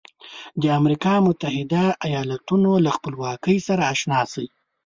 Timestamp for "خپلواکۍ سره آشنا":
2.97-4.21